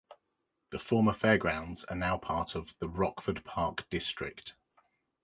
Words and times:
The 0.71 0.79
former 0.79 1.13
fairgrounds 1.13 1.83
are 1.83 1.95
now 1.95 2.17
part 2.17 2.55
of 2.55 2.75
the 2.79 2.89
Rockford 2.89 3.45
Park 3.45 3.87
District. 3.91 4.55